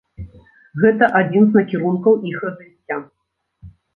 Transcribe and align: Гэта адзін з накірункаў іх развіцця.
Гэта 0.83 1.09
адзін 1.19 1.43
з 1.51 1.59
накірункаў 1.59 2.17
іх 2.31 2.37
развіцця. 2.47 2.97